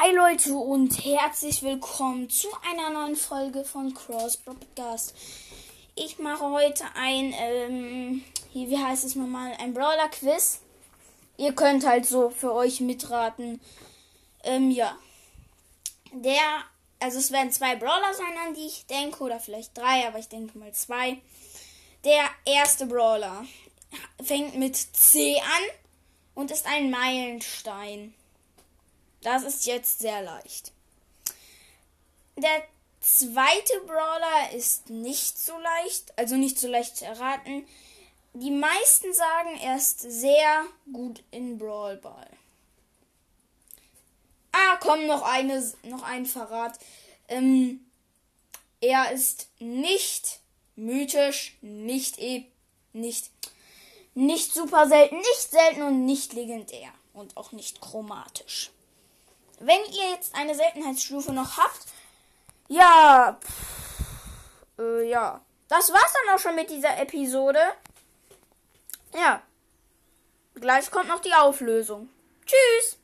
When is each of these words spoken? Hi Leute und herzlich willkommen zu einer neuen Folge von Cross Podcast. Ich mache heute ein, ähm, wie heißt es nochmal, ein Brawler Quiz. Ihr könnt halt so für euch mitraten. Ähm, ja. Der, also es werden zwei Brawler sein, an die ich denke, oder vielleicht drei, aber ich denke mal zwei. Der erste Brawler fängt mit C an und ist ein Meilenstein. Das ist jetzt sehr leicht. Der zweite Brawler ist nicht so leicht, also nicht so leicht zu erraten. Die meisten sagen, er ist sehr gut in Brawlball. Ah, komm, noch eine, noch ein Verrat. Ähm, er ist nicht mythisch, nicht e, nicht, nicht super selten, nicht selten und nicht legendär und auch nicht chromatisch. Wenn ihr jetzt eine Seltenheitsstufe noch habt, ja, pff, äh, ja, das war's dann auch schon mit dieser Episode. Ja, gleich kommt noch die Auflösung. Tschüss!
Hi 0.00 0.14
Leute 0.14 0.54
und 0.54 1.04
herzlich 1.04 1.64
willkommen 1.64 2.30
zu 2.30 2.46
einer 2.62 2.90
neuen 2.90 3.16
Folge 3.16 3.64
von 3.64 3.92
Cross 3.94 4.36
Podcast. 4.36 5.12
Ich 5.96 6.20
mache 6.20 6.44
heute 6.44 6.84
ein, 6.94 7.34
ähm, 7.36 8.24
wie 8.52 8.78
heißt 8.78 9.04
es 9.04 9.16
nochmal, 9.16 9.54
ein 9.58 9.74
Brawler 9.74 10.08
Quiz. 10.08 10.60
Ihr 11.36 11.52
könnt 11.52 11.84
halt 11.84 12.06
so 12.06 12.30
für 12.30 12.52
euch 12.52 12.78
mitraten. 12.78 13.60
Ähm, 14.44 14.70
ja. 14.70 14.96
Der, 16.12 16.62
also 17.00 17.18
es 17.18 17.32
werden 17.32 17.50
zwei 17.50 17.74
Brawler 17.74 18.14
sein, 18.14 18.38
an 18.46 18.54
die 18.54 18.66
ich 18.66 18.86
denke, 18.86 19.24
oder 19.24 19.40
vielleicht 19.40 19.76
drei, 19.76 20.06
aber 20.06 20.20
ich 20.20 20.28
denke 20.28 20.56
mal 20.58 20.72
zwei. 20.74 21.20
Der 22.04 22.22
erste 22.44 22.86
Brawler 22.86 23.44
fängt 24.22 24.54
mit 24.54 24.76
C 24.76 25.40
an 25.40 25.64
und 26.36 26.52
ist 26.52 26.66
ein 26.66 26.88
Meilenstein. 26.88 28.14
Das 29.22 29.42
ist 29.42 29.66
jetzt 29.66 29.98
sehr 30.00 30.22
leicht. 30.22 30.72
Der 32.36 32.62
zweite 33.00 33.80
Brawler 33.86 34.52
ist 34.54 34.90
nicht 34.90 35.38
so 35.38 35.58
leicht, 35.58 36.16
also 36.16 36.36
nicht 36.36 36.58
so 36.58 36.68
leicht 36.68 36.96
zu 36.96 37.04
erraten. 37.04 37.66
Die 38.34 38.50
meisten 38.50 39.12
sagen, 39.12 39.58
er 39.60 39.76
ist 39.76 40.00
sehr 40.00 40.64
gut 40.92 41.22
in 41.30 41.58
Brawlball. 41.58 42.28
Ah, 44.52 44.76
komm, 44.80 45.06
noch 45.06 45.22
eine, 45.22 45.72
noch 45.82 46.02
ein 46.02 46.26
Verrat. 46.26 46.78
Ähm, 47.28 47.84
er 48.80 49.10
ist 49.12 49.48
nicht 49.58 50.40
mythisch, 50.76 51.56
nicht 51.60 52.18
e, 52.18 52.46
nicht, 52.92 53.30
nicht 54.14 54.54
super 54.54 54.88
selten, 54.88 55.16
nicht 55.16 55.50
selten 55.50 55.82
und 55.82 56.06
nicht 56.06 56.32
legendär 56.32 56.92
und 57.12 57.36
auch 57.36 57.52
nicht 57.52 57.80
chromatisch. 57.80 58.70
Wenn 59.60 59.84
ihr 59.86 60.10
jetzt 60.10 60.34
eine 60.34 60.54
Seltenheitsstufe 60.54 61.32
noch 61.32 61.56
habt, 61.56 61.86
ja, 62.68 63.38
pff, 63.40 64.78
äh, 64.78 65.08
ja, 65.08 65.40
das 65.68 65.92
war's 65.92 66.12
dann 66.12 66.34
auch 66.34 66.38
schon 66.38 66.54
mit 66.54 66.70
dieser 66.70 66.98
Episode. 66.98 67.60
Ja, 69.14 69.42
gleich 70.54 70.90
kommt 70.90 71.08
noch 71.08 71.20
die 71.20 71.34
Auflösung. 71.34 72.08
Tschüss! 72.46 72.98